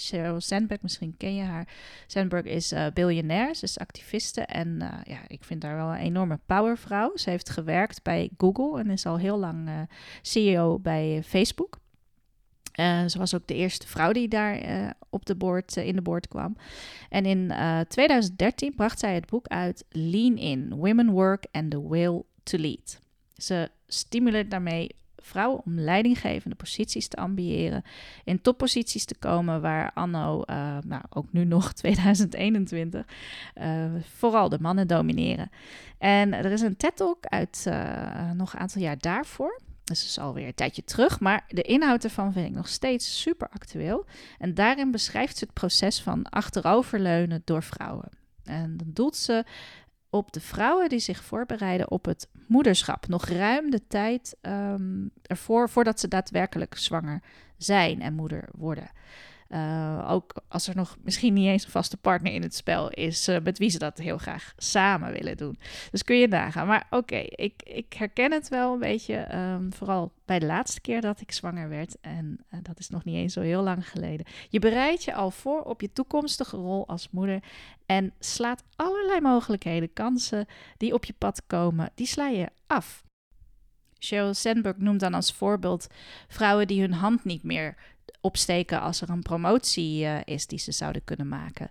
Sheryl 0.00 0.40
Sandberg, 0.40 0.82
misschien 0.82 1.16
ken 1.16 1.34
je 1.34 1.42
haar. 1.42 1.68
Sandberg 2.06 2.44
is 2.44 2.72
uh, 2.72 2.86
biljonair, 2.94 3.54
ze 3.54 3.64
is 3.64 3.78
activiste 3.78 4.40
en 4.40 4.78
ja, 5.04 5.18
ik 5.26 5.44
vind 5.44 5.62
haar 5.62 5.76
wel 5.76 5.88
een 5.88 6.00
enorme 6.00 6.38
powervrouw. 6.46 7.16
Ze 7.16 7.30
heeft 7.30 7.50
gewerkt 7.50 8.02
bij 8.02 8.30
Google 8.38 8.80
en 8.80 8.90
is 8.90 9.06
al 9.06 9.18
heel 9.18 9.38
lang 9.38 9.88
CEO 10.22 10.78
bij 10.78 11.22
Facebook. 11.24 11.78
Uh, 12.76 13.06
ze 13.06 13.18
was 13.18 13.34
ook 13.34 13.46
de 13.46 13.54
eerste 13.54 13.86
vrouw 13.86 14.12
die 14.12 14.28
daar 14.28 14.68
uh, 14.68 14.90
op 15.10 15.26
de 15.26 15.34
boord, 15.34 15.76
uh, 15.76 15.86
in 15.86 15.96
de 15.96 16.02
boord 16.02 16.28
kwam. 16.28 16.56
En 17.08 17.24
in 17.24 17.52
2013 17.88 18.74
bracht 18.74 18.98
zij 18.98 19.14
het 19.14 19.26
boek 19.26 19.46
uit 19.46 19.84
Lean 19.90 20.36
In: 20.36 20.74
Women 20.74 21.10
Work 21.10 21.46
and 21.52 21.70
the 21.70 21.88
Will 21.88 22.22
to 22.42 22.58
Lead. 22.58 23.00
Ze 23.36 23.70
stimuleert 23.86 24.50
daarmee 24.50 24.88
vrouwen 25.16 25.64
om 25.64 25.80
leidinggevende 25.80 26.56
posities 26.56 27.08
te 27.08 27.16
ambiëren, 27.16 27.82
in 28.24 28.40
topposities 28.40 29.04
te 29.04 29.18
komen 29.18 29.60
waar 29.60 29.90
anno, 29.94 30.42
nou 30.86 31.02
ook 31.10 31.32
nu 31.32 31.44
nog 31.44 31.72
2021, 31.82 33.06
vooral 34.00 34.48
de 34.48 34.58
mannen 34.60 34.86
domineren. 34.86 35.50
En 35.98 36.32
er 36.32 36.52
is 36.52 36.60
een 36.60 36.76
TED 36.76 36.96
Talk 36.96 37.26
uit 37.26 37.70
nog 38.34 38.52
een 38.52 38.60
aantal 38.60 38.82
jaar 38.82 38.98
daarvoor 38.98 39.60
Dat 39.86 39.96
is 39.96 40.18
alweer 40.18 40.46
een 40.46 40.54
tijdje 40.54 40.84
terug, 40.84 41.20
maar 41.20 41.44
de 41.48 41.62
inhoud 41.62 42.04
ervan 42.04 42.32
vind 42.32 42.46
ik 42.46 42.54
nog 42.54 42.68
steeds 42.68 43.20
super 43.20 43.48
actueel. 43.48 44.06
En 44.38 44.54
daarin 44.54 44.90
beschrijft 44.90 45.38
ze 45.38 45.44
het 45.44 45.52
proces 45.52 46.00
van 46.00 46.24
achteroverleunen 46.24 47.42
door 47.44 47.62
vrouwen. 47.62 48.08
En 48.44 48.76
dan 48.76 48.90
doelt 48.92 49.16
ze 49.16 49.44
op 50.10 50.32
de 50.32 50.40
vrouwen 50.40 50.88
die 50.88 50.98
zich 50.98 51.22
voorbereiden 51.24 51.90
op 51.90 52.04
het 52.04 52.28
moederschap. 52.46 53.08
Nog 53.08 53.24
ruim 53.24 53.70
de 53.70 53.86
tijd 53.86 54.36
um, 54.42 55.10
ervoor, 55.22 55.68
voordat 55.68 56.00
ze 56.00 56.08
daadwerkelijk 56.08 56.76
zwanger 56.76 57.22
zijn 57.56 58.02
en 58.02 58.14
moeder 58.14 58.48
worden. 58.52 58.90
Uh, 59.48 60.10
ook 60.10 60.34
als 60.48 60.68
er 60.68 60.76
nog 60.76 60.96
misschien 61.02 61.32
niet 61.32 61.46
eens 61.46 61.64
een 61.64 61.70
vaste 61.70 61.96
partner 61.96 62.32
in 62.32 62.42
het 62.42 62.54
spel 62.54 62.90
is, 62.90 63.28
uh, 63.28 63.36
met 63.42 63.58
wie 63.58 63.70
ze 63.70 63.78
dat 63.78 63.98
heel 63.98 64.18
graag 64.18 64.52
samen 64.56 65.12
willen 65.12 65.36
doen. 65.36 65.58
Dus 65.90 66.04
kun 66.04 66.16
je 66.16 66.28
nagaan. 66.28 66.66
Maar 66.66 66.86
oké, 66.90 67.16
ik, 67.16 67.62
ik 67.62 67.92
herken 67.92 68.32
het 68.32 68.48
wel 68.48 68.72
een 68.72 68.78
beetje. 68.78 69.34
Um, 69.34 69.72
vooral 69.72 70.12
bij 70.24 70.38
de 70.38 70.46
laatste 70.46 70.80
keer 70.80 71.00
dat 71.00 71.20
ik 71.20 71.32
zwanger 71.32 71.68
werd. 71.68 71.96
En 72.00 72.38
uh, 72.54 72.60
dat 72.62 72.78
is 72.78 72.88
nog 72.88 73.04
niet 73.04 73.16
eens 73.16 73.32
zo 73.32 73.40
heel 73.40 73.62
lang 73.62 73.88
geleden. 73.88 74.26
Je 74.48 74.58
bereidt 74.58 75.04
je 75.04 75.14
al 75.14 75.30
voor 75.30 75.62
op 75.62 75.80
je 75.80 75.92
toekomstige 75.92 76.56
rol 76.56 76.88
als 76.88 77.10
moeder. 77.10 77.42
En 77.86 78.12
slaat 78.18 78.62
allerlei 78.76 79.20
mogelijkheden, 79.20 79.92
kansen 79.92 80.46
die 80.76 80.94
op 80.94 81.04
je 81.04 81.14
pad 81.18 81.42
komen, 81.46 81.90
die 81.94 82.06
sla 82.06 82.28
je 82.28 82.48
af. 82.66 83.04
Sheryl 83.98 84.34
Sandberg 84.34 84.76
noemt 84.76 85.00
dan 85.00 85.14
als 85.14 85.32
voorbeeld 85.32 85.86
vrouwen 86.28 86.66
die 86.66 86.80
hun 86.80 86.92
hand 86.92 87.24
niet 87.24 87.42
meer 87.42 87.74
opsteken 88.26 88.80
als 88.80 89.00
er 89.00 89.10
een 89.10 89.22
promotie 89.22 90.04
uh, 90.04 90.18
is 90.24 90.46
die 90.46 90.58
ze 90.58 90.72
zouden 90.72 91.04
kunnen 91.04 91.28
maken. 91.28 91.70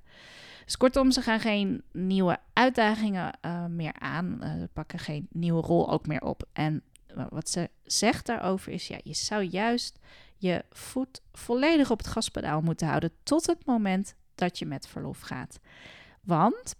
Dus 0.65 0.77
kortom, 0.77 1.11
ze 1.11 1.21
gaan 1.21 1.39
geen 1.39 1.83
nieuwe 1.91 2.39
uitdagingen 2.53 3.37
uh, 3.45 3.65
meer 3.65 3.93
aan. 3.99 4.39
Uh, 4.41 4.59
ze 4.59 4.69
pakken 4.73 4.99
geen 4.99 5.27
nieuwe 5.31 5.61
rol 5.61 5.91
ook 5.91 6.07
meer 6.07 6.21
op. 6.21 6.47
En 6.53 6.83
wat 7.29 7.49
ze 7.49 7.69
zegt 7.83 8.25
daarover 8.25 8.71
is: 8.71 8.87
ja, 8.87 8.97
je 9.03 9.13
zou 9.13 9.43
juist 9.43 9.99
je 10.37 10.65
voet 10.71 11.21
volledig 11.33 11.91
op 11.91 11.97
het 11.97 12.07
gaspedaal 12.07 12.61
moeten 12.61 12.87
houden 12.87 13.11
tot 13.23 13.45
het 13.45 13.65
moment 13.65 14.15
dat 14.35 14.59
je 14.59 14.65
met 14.65 14.87
verlof 14.87 15.19
gaat. 15.19 15.59
Want 16.21 16.75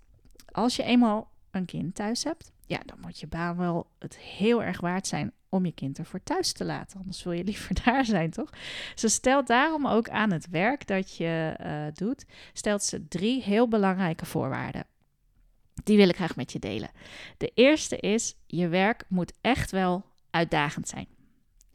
als 0.51 0.75
je 0.75 0.83
eenmaal 0.83 1.31
een 1.51 1.65
kind 1.65 1.95
thuis 1.95 2.23
hebt, 2.23 2.51
ja, 2.65 2.79
dan 2.85 2.97
moet 3.01 3.19
je 3.19 3.27
baan 3.27 3.57
wel 3.57 3.87
het 3.99 4.17
heel 4.17 4.63
erg 4.63 4.79
waard 4.81 5.07
zijn 5.07 5.31
om 5.55 5.65
je 5.65 5.71
kind 5.71 5.97
ervoor 5.97 6.23
thuis 6.23 6.51
te 6.51 6.65
laten. 6.65 6.99
Anders 6.99 7.23
wil 7.23 7.33
je 7.33 7.43
liever 7.43 7.77
daar 7.85 8.05
zijn, 8.05 8.31
toch? 8.31 8.49
Ze 8.95 9.07
stelt 9.07 9.47
daarom 9.47 9.87
ook 9.87 10.09
aan 10.09 10.31
het 10.31 10.49
werk 10.49 10.87
dat 10.87 11.15
je 11.15 11.57
uh, 11.61 11.85
doet, 11.93 12.25
stelt 12.53 12.83
ze 12.83 13.07
drie 13.07 13.41
heel 13.41 13.67
belangrijke 13.67 14.25
voorwaarden. 14.25 14.85
Die 15.83 15.97
wil 15.97 16.09
ik 16.09 16.15
graag 16.15 16.35
met 16.35 16.51
je 16.51 16.59
delen. 16.59 16.89
De 17.37 17.51
eerste 17.53 17.97
is, 17.97 18.35
je 18.45 18.67
werk 18.67 19.05
moet 19.07 19.33
echt 19.41 19.71
wel 19.71 20.05
uitdagend 20.29 20.87
zijn. 20.87 21.07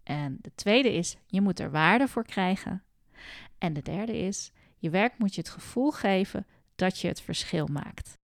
En 0.03 0.39
de 0.41 0.53
tweede 0.55 0.93
is, 0.93 1.17
je 1.27 1.41
moet 1.41 1.61
er 1.61 1.71
waarde 1.71 2.09
voor 2.09 2.25
krijgen. 2.25 2.83
En 3.59 3.73
de 3.73 3.83
derde 3.83 4.19
is, 4.19 4.53
je 4.79 4.91
werk 4.91 5.19
moet 5.19 5.35
je 5.35 5.41
het 5.41 5.51
gevoel 5.51 5.91
geven 5.91 6.47
dat 6.77 6.99
je 6.99 7.09
het 7.09 7.21
verschil 7.21 7.67
maakt. 7.67 8.20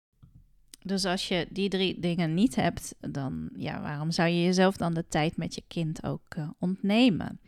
Dus 0.86 1.06
als 1.06 1.28
je 1.28 1.48
die 1.50 1.70
drie 1.70 2.00
dingen 2.00 2.34
niet 2.34 2.56
hebt, 2.56 2.96
dan 3.00 3.50
ja, 3.56 3.82
waarom 3.82 4.12
zou 4.12 4.30
je 4.30 4.44
jezelf 4.44 4.78
dan 4.78 4.94
de 4.94 5.08
tijd 5.08 5.38
met 5.38 5.56
je 5.56 5.64
kind 5.68 6.04
ook 6.04 6.36
uh, 6.38 6.50
ontnemen? 6.60 7.40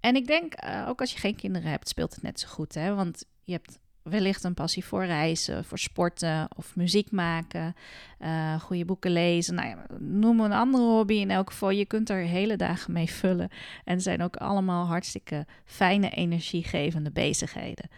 En 0.00 0.16
ik 0.16 0.26
denk, 0.26 0.64
uh, 0.64 0.86
ook 0.88 1.00
als 1.00 1.12
je 1.12 1.18
geen 1.18 1.36
kinderen 1.36 1.70
hebt, 1.70 1.88
speelt 1.88 2.14
het 2.14 2.22
net 2.22 2.40
zo 2.40 2.48
goed. 2.48 2.74
Hè? 2.74 2.94
Want 2.94 3.24
je 3.42 3.52
hebt 3.52 3.78
wellicht 4.02 4.44
een 4.44 4.54
passie 4.54 4.84
voor 4.84 5.04
reizen, 5.04 5.64
voor 5.64 5.78
sporten 5.78 6.48
of 6.56 6.76
muziek 6.76 7.10
maken, 7.10 7.74
uh, 8.20 8.60
goede 8.60 8.84
boeken 8.84 9.10
lezen. 9.10 9.54
Nou 9.54 9.68
ja, 9.68 9.86
noem 9.98 10.40
een 10.40 10.52
andere 10.52 10.84
hobby 10.84 11.14
in 11.14 11.30
elk 11.30 11.50
geval. 11.50 11.70
Je 11.70 11.86
kunt 11.86 12.10
er 12.10 12.16
hele 12.16 12.56
dagen 12.56 12.92
mee 12.92 13.10
vullen. 13.10 13.48
En 13.84 14.00
zijn 14.00 14.22
ook 14.22 14.36
allemaal 14.36 14.86
hartstikke 14.86 15.46
fijne, 15.64 16.10
energiegevende 16.10 17.10
bezigheden. 17.10 17.88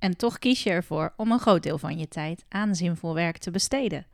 En 0.00 0.16
toch 0.16 0.38
kies 0.38 0.62
je 0.62 0.70
ervoor 0.70 1.12
om 1.16 1.32
een 1.32 1.38
groot 1.38 1.62
deel 1.62 1.78
van 1.78 1.98
je 1.98 2.08
tijd 2.08 2.44
aan 2.48 2.74
zinvol 2.74 3.14
werk 3.14 3.38
te 3.38 3.50
besteden. 3.50 4.06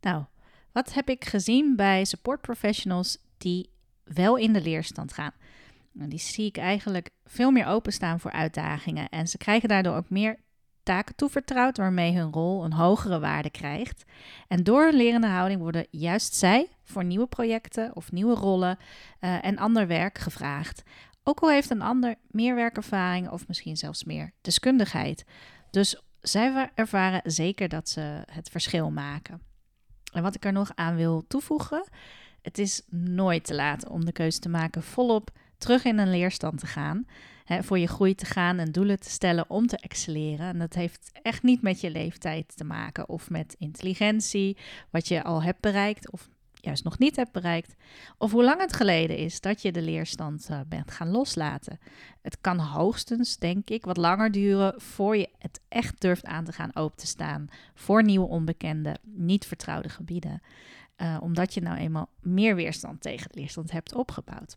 Nou, 0.00 0.24
wat 0.72 0.94
heb 0.94 1.08
ik 1.08 1.24
gezien 1.24 1.76
bij 1.76 2.04
support 2.04 2.40
professionals 2.40 3.18
die 3.38 3.70
wel 4.04 4.36
in 4.36 4.52
de 4.52 4.60
leerstand 4.60 5.12
gaan? 5.12 5.32
Nou, 5.92 6.10
die 6.10 6.18
zie 6.18 6.46
ik 6.46 6.56
eigenlijk 6.56 7.10
veel 7.24 7.50
meer 7.50 7.66
openstaan 7.66 8.20
voor 8.20 8.32
uitdagingen 8.32 9.08
en 9.08 9.28
ze 9.28 9.38
krijgen 9.38 9.68
daardoor 9.68 9.96
ook 9.96 10.10
meer 10.10 10.38
taken 10.82 11.14
toevertrouwd 11.14 11.76
waarmee 11.76 12.16
hun 12.16 12.32
rol 12.32 12.64
een 12.64 12.72
hogere 12.72 13.18
waarde 13.18 13.50
krijgt. 13.50 14.04
En 14.48 14.64
door 14.64 14.84
hun 14.84 14.96
lerende 14.96 15.26
houding 15.26 15.60
worden 15.60 15.86
juist 15.90 16.34
zij 16.34 16.68
voor 16.84 17.04
nieuwe 17.04 17.26
projecten 17.26 17.96
of 17.96 18.12
nieuwe 18.12 18.34
rollen 18.34 18.78
uh, 19.20 19.44
en 19.44 19.58
ander 19.58 19.86
werk 19.86 20.18
gevraagd. 20.18 20.82
Ook 21.28 21.40
al 21.40 21.50
heeft 21.50 21.70
een 21.70 21.82
ander 21.82 22.14
meer 22.30 22.54
werkervaring 22.54 23.30
of 23.30 23.48
misschien 23.48 23.76
zelfs 23.76 24.04
meer 24.04 24.32
deskundigheid. 24.40 25.24
Dus 25.70 26.02
zij 26.20 26.70
ervaren 26.74 27.20
zeker 27.24 27.68
dat 27.68 27.88
ze 27.88 28.22
het 28.30 28.48
verschil 28.48 28.90
maken. 28.90 29.40
En 30.12 30.22
wat 30.22 30.34
ik 30.34 30.44
er 30.44 30.52
nog 30.52 30.72
aan 30.74 30.96
wil 30.96 31.24
toevoegen, 31.26 31.88
het 32.42 32.58
is 32.58 32.82
nooit 32.90 33.44
te 33.44 33.54
laat 33.54 33.88
om 33.88 34.04
de 34.04 34.12
keuze 34.12 34.38
te 34.38 34.48
maken 34.48 34.82
volop 34.82 35.30
terug 35.58 35.84
in 35.84 35.98
een 35.98 36.10
leerstand 36.10 36.58
te 36.58 36.66
gaan. 36.66 37.06
Hè, 37.44 37.62
voor 37.62 37.78
je 37.78 37.88
groei 37.88 38.14
te 38.14 38.26
gaan 38.26 38.58
en 38.58 38.72
doelen 38.72 39.00
te 39.00 39.10
stellen 39.10 39.50
om 39.50 39.66
te 39.66 39.76
excelleren. 39.76 40.46
En 40.46 40.58
dat 40.58 40.74
heeft 40.74 41.10
echt 41.22 41.42
niet 41.42 41.62
met 41.62 41.80
je 41.80 41.90
leeftijd 41.90 42.56
te 42.56 42.64
maken 42.64 43.08
of 43.08 43.30
met 43.30 43.54
intelligentie, 43.58 44.56
wat 44.90 45.08
je 45.08 45.24
al 45.24 45.42
hebt 45.42 45.60
bereikt 45.60 46.10
of 46.10 46.28
juist 46.60 46.84
nog 46.84 46.98
niet 46.98 47.16
hebt 47.16 47.32
bereikt, 47.32 47.74
of 48.18 48.32
hoe 48.32 48.44
lang 48.44 48.60
het 48.60 48.72
geleden 48.72 49.16
is 49.16 49.40
dat 49.40 49.62
je 49.62 49.72
de 49.72 49.82
leerstand 49.82 50.48
uh, 50.50 50.60
bent 50.66 50.90
gaan 50.90 51.10
loslaten. 51.10 51.78
Het 52.22 52.40
kan 52.40 52.58
hoogstens, 52.58 53.36
denk 53.36 53.70
ik, 53.70 53.84
wat 53.84 53.96
langer 53.96 54.30
duren 54.30 54.80
voor 54.80 55.16
je 55.16 55.28
het 55.38 55.60
echt 55.68 56.00
durft 56.00 56.24
aan 56.24 56.44
te 56.44 56.52
gaan 56.52 56.76
open 56.76 56.96
te 56.96 57.06
staan 57.06 57.48
voor 57.74 58.04
nieuwe 58.04 58.28
onbekende, 58.28 58.96
niet 59.02 59.46
vertrouwde 59.46 59.88
gebieden, 59.88 60.42
uh, 60.96 61.16
omdat 61.20 61.54
je 61.54 61.60
nou 61.60 61.78
eenmaal 61.78 62.08
meer 62.20 62.54
weerstand 62.54 63.00
tegen 63.00 63.28
de 63.30 63.38
leerstand 63.38 63.70
hebt 63.70 63.94
opgebouwd. 63.94 64.56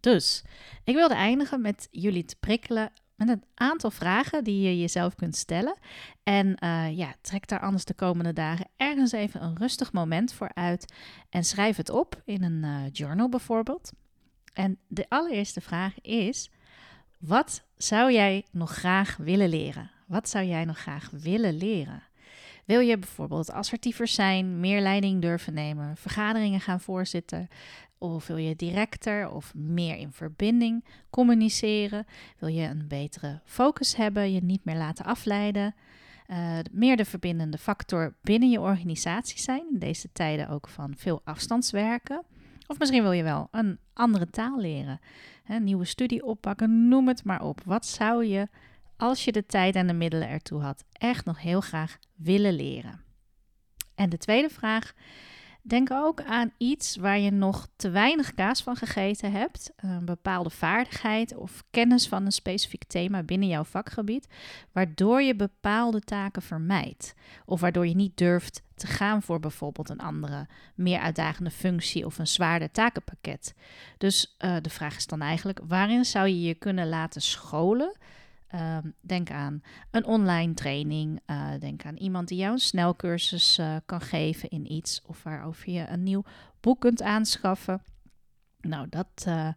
Dus 0.00 0.44
ik 0.84 0.94
wilde 0.94 1.14
eindigen 1.14 1.60
met 1.60 1.88
jullie 1.90 2.24
te 2.24 2.36
prikkelen 2.40 2.92
met 3.26 3.36
een 3.36 3.44
aantal 3.54 3.90
vragen 3.90 4.44
die 4.44 4.62
je 4.62 4.80
jezelf 4.80 5.14
kunt 5.14 5.36
stellen. 5.36 5.74
En 6.22 6.56
uh, 6.64 6.96
ja, 6.96 7.14
trek 7.20 7.48
daar 7.48 7.60
anders 7.60 7.84
de 7.84 7.94
komende 7.94 8.32
dagen 8.32 8.66
ergens 8.76 9.12
even 9.12 9.42
een 9.42 9.56
rustig 9.56 9.92
moment 9.92 10.32
voor 10.32 10.50
uit 10.54 10.94
en 11.30 11.44
schrijf 11.44 11.76
het 11.76 11.90
op 11.90 12.22
in 12.24 12.42
een 12.42 12.62
uh, 12.64 12.76
journal 12.92 13.28
bijvoorbeeld. 13.28 13.92
En 14.52 14.78
de 14.88 15.06
allereerste 15.08 15.60
vraag 15.60 16.00
is: 16.00 16.50
wat 17.18 17.64
zou 17.76 18.12
jij 18.12 18.46
nog 18.50 18.70
graag 18.70 19.16
willen 19.16 19.48
leren? 19.48 19.90
Wat 20.06 20.28
zou 20.28 20.44
jij 20.44 20.64
nog 20.64 20.78
graag 20.78 21.10
willen 21.10 21.56
leren? 21.56 22.02
Wil 22.64 22.80
je 22.80 22.98
bijvoorbeeld 22.98 23.50
assertiever 23.50 24.08
zijn, 24.08 24.60
meer 24.60 24.80
leiding 24.80 25.22
durven 25.22 25.54
nemen, 25.54 25.96
vergaderingen 25.96 26.60
gaan 26.60 26.80
voorzitten, 26.80 27.48
of 28.02 28.26
wil 28.26 28.36
je 28.36 28.56
directer 28.56 29.30
of 29.30 29.54
meer 29.54 29.96
in 29.96 30.12
verbinding 30.12 30.84
communiceren? 31.10 32.06
Wil 32.38 32.48
je 32.48 32.66
een 32.66 32.88
betere 32.88 33.40
focus 33.44 33.96
hebben, 33.96 34.32
je 34.32 34.42
niet 34.42 34.64
meer 34.64 34.76
laten 34.76 35.04
afleiden? 35.04 35.74
Uh, 36.28 36.58
meer 36.70 36.96
de 36.96 37.04
verbindende 37.04 37.58
factor 37.58 38.14
binnen 38.20 38.50
je 38.50 38.60
organisatie 38.60 39.40
zijn, 39.40 39.64
in 39.72 39.78
deze 39.78 40.08
tijden 40.12 40.48
ook 40.48 40.68
van 40.68 40.94
veel 40.96 41.20
afstandswerken. 41.24 42.22
Of 42.66 42.78
misschien 42.78 43.02
wil 43.02 43.12
je 43.12 43.22
wel 43.22 43.48
een 43.50 43.78
andere 43.92 44.30
taal 44.30 44.60
leren, 44.60 45.00
een 45.46 45.64
nieuwe 45.64 45.84
studie 45.84 46.24
oppakken, 46.24 46.88
noem 46.88 47.08
het 47.08 47.24
maar 47.24 47.42
op. 47.42 47.60
Wat 47.64 47.86
zou 47.86 48.24
je, 48.24 48.48
als 48.96 49.24
je 49.24 49.32
de 49.32 49.46
tijd 49.46 49.74
en 49.74 49.86
de 49.86 49.92
middelen 49.92 50.28
ertoe 50.28 50.60
had, 50.60 50.84
echt 50.92 51.24
nog 51.24 51.40
heel 51.40 51.60
graag 51.60 51.98
willen 52.16 52.54
leren? 52.54 53.00
En 53.94 54.08
de 54.08 54.18
tweede 54.18 54.48
vraag 54.48 54.92
Denk 55.64 55.90
ook 55.90 56.22
aan 56.22 56.52
iets 56.56 56.96
waar 56.96 57.18
je 57.18 57.30
nog 57.30 57.68
te 57.76 57.90
weinig 57.90 58.34
kaas 58.34 58.62
van 58.62 58.76
gegeten 58.76 59.32
hebt, 59.32 59.72
een 59.76 60.04
bepaalde 60.04 60.50
vaardigheid 60.50 61.36
of 61.36 61.64
kennis 61.70 62.08
van 62.08 62.24
een 62.24 62.32
specifiek 62.32 62.84
thema 62.84 63.22
binnen 63.22 63.48
jouw 63.48 63.64
vakgebied, 63.64 64.26
waardoor 64.72 65.22
je 65.22 65.36
bepaalde 65.36 66.00
taken 66.00 66.42
vermijdt 66.42 67.14
of 67.44 67.60
waardoor 67.60 67.86
je 67.86 67.94
niet 67.94 68.16
durft 68.16 68.62
te 68.74 68.86
gaan 68.86 69.22
voor 69.22 69.40
bijvoorbeeld 69.40 69.88
een 69.88 70.00
andere, 70.00 70.46
meer 70.74 70.98
uitdagende 70.98 71.50
functie 71.50 72.06
of 72.06 72.18
een 72.18 72.26
zwaarder 72.26 72.70
takenpakket. 72.70 73.54
Dus 73.98 74.36
uh, 74.38 74.56
de 74.62 74.70
vraag 74.70 74.96
is 74.96 75.06
dan 75.06 75.20
eigenlijk: 75.20 75.60
waarin 75.66 76.04
zou 76.04 76.28
je 76.28 76.42
je 76.42 76.54
kunnen 76.54 76.88
laten 76.88 77.22
scholen? 77.22 77.96
Ehm, 78.52 78.90
denk 79.00 79.30
aan 79.30 79.62
een 79.90 80.04
online 80.04 80.54
training. 80.54 81.20
Uh, 81.26 81.50
denk 81.58 81.84
aan 81.84 81.96
iemand 81.96 82.28
die 82.28 82.38
jou 82.38 82.52
een 82.52 82.58
snelcursus 82.58 83.58
uh, 83.58 83.76
kan 83.86 84.00
geven 84.00 84.48
in 84.48 84.72
iets. 84.72 85.02
Of 85.06 85.22
waarover 85.22 85.70
je 85.70 85.88
een 85.88 86.02
nieuw 86.02 86.24
boek 86.60 86.80
kunt 86.80 87.02
aanschaffen. 87.02 87.82
Nou, 88.60 88.86
dat 88.88 89.24
uh, 89.28 89.48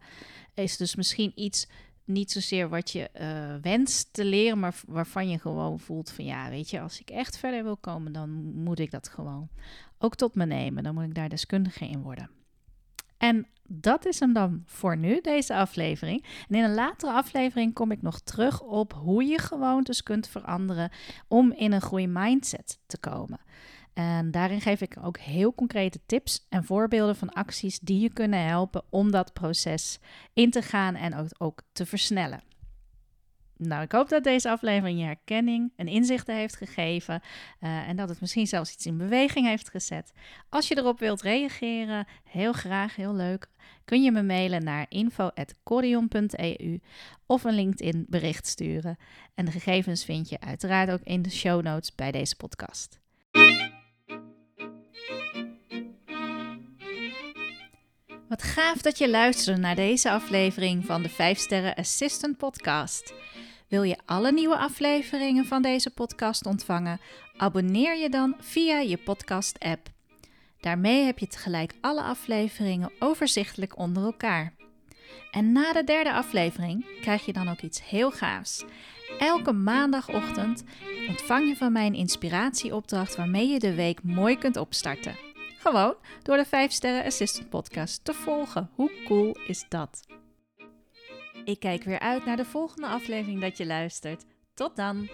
is 0.54 0.78
dus 0.78 0.96
misschien 0.96 1.32
iets, 1.36 1.68
niet 2.06 2.32
zozeer 2.32 2.70
wat 2.70 2.92
je 2.92 3.10
wenst 3.62 4.14
te 4.14 4.26
leren, 4.26 4.60
maar 4.60 4.76
waarvan 4.88 5.30
je 5.30 5.40
gewoon 5.40 5.80
voelt 5.80 6.12
van 6.12 6.26
ja, 6.26 6.50
weet 6.50 6.70
je, 6.70 6.80
als 6.80 7.00
ik 7.00 7.10
echt 7.10 7.38
verder 7.38 7.64
wil 7.64 7.78
komen, 7.78 8.14
dan 8.14 8.30
moet 8.54 8.80
ik 8.80 8.92
dat 8.92 9.10
gewoon 9.10 9.50
ook 9.98 10.16
tot 10.16 10.36
me 10.36 10.46
nemen. 10.46 10.84
Dan 10.84 10.94
moet 10.94 11.04
ik 11.04 11.16
daar 11.16 11.30
deskundige 11.30 11.88
in 11.88 12.02
worden. 12.02 12.30
En 13.18 13.48
dat 13.68 14.06
is 14.06 14.20
hem 14.20 14.34
dan 14.34 14.64
voor 14.66 14.98
nu, 14.98 15.22
deze 15.22 15.56
aflevering. 15.56 16.26
En 16.50 16.56
in 16.56 16.64
een 16.64 16.74
latere 16.74 17.12
aflevering 17.12 17.74
kom 17.74 17.92
ik 17.92 18.02
nog 18.02 18.20
terug 18.20 18.62
op 18.62 18.94
hoe 18.94 19.24
je 19.24 19.40
gewoontes 19.40 20.04
kunt 20.04 20.28
veranderen 20.28 20.92
om 21.28 21.52
in 21.52 21.72
een 21.72 21.82
goede 21.82 22.08
mindset 22.08 22.80
te 22.88 22.98
komen. 22.98 23.40
En 23.94 24.32
daarin 24.32 24.62
geef 24.62 24.82
ik 24.82 24.98
ook 25.02 25.18
heel 25.18 25.54
concrete 25.54 26.00
tips 26.06 26.46
en 26.50 26.64
voorbeelden 26.64 27.16
van 27.16 27.34
acties 27.34 27.80
die 27.80 28.00
je 28.00 28.14
kunnen 28.14 28.46
helpen 28.46 28.84
om 28.90 29.12
dat 29.12 29.34
proces 29.34 30.00
in 30.34 30.52
te 30.52 30.62
gaan 30.62 30.96
en 30.96 31.16
ook, 31.16 31.28
ook 31.38 31.62
te 31.72 31.86
versnellen. 31.86 32.44
Nou, 33.58 33.82
ik 33.84 33.92
hoop 33.92 34.10
dat 34.10 34.24
deze 34.24 34.50
aflevering 34.50 35.00
je 35.00 35.06
herkenning 35.06 35.72
en 35.76 35.88
inzichten 35.88 36.36
heeft 36.36 36.56
gegeven 36.56 37.22
uh, 37.62 37.88
en 37.88 37.96
dat 37.96 38.10
het 38.10 38.22
misschien 38.22 38.48
zelfs 38.48 38.74
iets 38.74 38.86
in 38.86 38.98
beweging 38.98 39.48
heeft 39.48 39.70
gezet. 39.70 40.14
Als 40.50 40.68
je 40.68 40.78
erop 40.78 41.00
wilt 41.00 41.22
reageren, 41.22 42.08
heel 42.24 42.54
graag, 42.54 42.96
heel 42.96 43.14
leuk, 43.14 43.48
kun 43.86 44.04
je 44.04 44.12
me 44.12 44.24
mailen 44.24 44.64
naar 44.64 44.86
info.corion.eu 44.90 46.80
of 47.26 47.44
een 47.44 47.56
LinkedIn 47.56 48.06
bericht 48.10 48.48
sturen. 48.48 48.98
En 49.34 49.46
de 49.46 49.52
gegevens 49.52 50.06
vind 50.06 50.30
je 50.30 50.40
uiteraard 50.40 50.92
ook 50.92 51.04
in 51.04 51.22
de 51.22 51.32
show 51.32 51.64
notes 51.64 51.96
bij 51.96 52.12
deze 52.12 52.36
podcast. 52.36 53.00
Wat 58.36 58.44
gaaf 58.44 58.82
dat 58.82 58.98
je 58.98 59.10
luisterde 59.10 59.60
naar 59.60 59.76
deze 59.76 60.12
aflevering 60.12 60.86
van 60.86 61.02
de 61.02 61.10
5 61.10 61.38
Sterren 61.38 61.76
Assistant 61.76 62.38
Podcast. 62.38 63.14
Wil 63.68 63.84
je 63.84 63.98
alle 64.06 64.32
nieuwe 64.32 64.58
afleveringen 64.58 65.46
van 65.46 65.62
deze 65.62 65.90
podcast 65.90 66.46
ontvangen? 66.46 67.00
Abonneer 67.38 67.98
je 67.98 68.10
dan 68.10 68.36
via 68.40 68.80
je 68.80 68.98
podcast-app. 68.98 69.88
Daarmee 70.60 71.04
heb 71.04 71.20
je 71.20 71.28
tegelijk 71.28 71.74
alle 71.82 72.02
afleveringen 72.02 72.92
overzichtelijk 73.00 73.78
onder 73.78 74.04
elkaar. 74.04 74.54
En 75.32 75.52
na 75.52 75.74
de 75.74 75.84
derde 75.84 76.14
aflevering 76.14 77.00
krijg 77.02 77.26
je 77.26 77.34
dan 77.34 77.50
ook 77.50 77.62
iets 77.62 77.90
heel 77.90 78.12
gaafs. 78.12 78.64
Elke 79.20 79.54
maandagochtend 79.54 80.64
ontvang 81.10 81.48
je 81.48 81.56
van 81.56 81.72
mij 81.72 81.86
een 81.86 81.94
inspiratieopdracht 81.94 83.16
waarmee 83.16 83.48
je 83.48 83.60
de 83.60 83.76
week 83.76 84.04
mooi 84.04 84.38
kunt 84.38 84.58
opstarten. 84.58 85.25
Gewoon 85.66 85.96
door 86.24 86.38
de 86.38 86.46
5 86.46 86.72
Sterren 86.72 87.06
Assistant 87.06 87.50
Podcast 87.50 88.06
te 88.06 88.14
volgen. 88.14 88.70
Hoe 88.76 88.92
cool 89.06 89.36
is 89.48 89.66
dat? 89.70 90.00
Ik 91.46 91.60
kijk 91.60 91.84
weer 91.84 92.00
uit 92.00 92.26
naar 92.26 92.38
de 92.38 92.46
volgende 92.46 92.88
aflevering 92.88 93.42
dat 93.42 93.58
je 93.58 93.66
luistert. 93.66 94.26
Tot 94.54 94.76
dan! 94.76 95.10